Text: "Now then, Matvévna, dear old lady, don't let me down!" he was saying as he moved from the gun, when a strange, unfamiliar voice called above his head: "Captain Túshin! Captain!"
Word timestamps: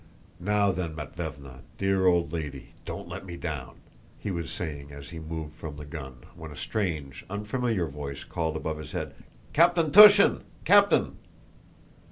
"Now 0.39 0.71
then, 0.71 0.95
Matvévna, 0.95 1.59
dear 1.77 2.07
old 2.07 2.33
lady, 2.33 2.73
don't 2.85 3.07
let 3.07 3.23
me 3.23 3.37
down!" 3.37 3.81
he 4.17 4.31
was 4.31 4.49
saying 4.49 4.91
as 4.91 5.09
he 5.11 5.19
moved 5.19 5.53
from 5.53 5.77
the 5.77 5.85
gun, 5.85 6.23
when 6.33 6.49
a 6.49 6.57
strange, 6.57 7.23
unfamiliar 7.29 7.85
voice 7.85 8.23
called 8.23 8.55
above 8.57 8.79
his 8.79 8.93
head: 8.93 9.13
"Captain 9.53 9.91
Túshin! 9.91 10.41
Captain!" 10.65 11.17